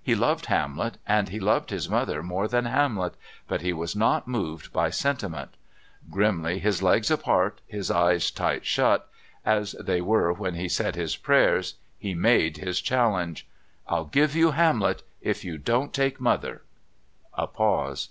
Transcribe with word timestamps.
He 0.00 0.14
loved 0.14 0.46
Hamlet, 0.46 0.96
and 1.08 1.30
he 1.30 1.40
loved 1.40 1.70
his 1.70 1.88
mother 1.88 2.22
more 2.22 2.46
than 2.46 2.66
Hamlet; 2.66 3.14
but 3.48 3.62
he 3.62 3.72
was 3.72 3.96
not 3.96 4.28
moved 4.28 4.72
by 4.72 4.90
sentiment. 4.90 5.56
Grimly, 6.08 6.60
his 6.60 6.84
legs 6.84 7.10
apart, 7.10 7.60
his 7.66 7.90
eyes 7.90 8.22
shut 8.62 8.62
tight, 8.62 9.00
as 9.44 9.72
they 9.82 10.00
were 10.00 10.32
when 10.32 10.54
he 10.54 10.68
said 10.68 10.94
his 10.94 11.16
prayers, 11.16 11.74
he 11.98 12.14
made 12.14 12.58
his 12.58 12.80
challenge. 12.80 13.44
"I'll 13.88 14.04
give 14.04 14.36
you 14.36 14.52
Hamlet 14.52 15.02
if 15.20 15.44
you 15.44 15.58
don't 15.58 15.92
take 15.92 16.20
Mother" 16.20 16.62
A 17.34 17.48
pause. 17.48 18.10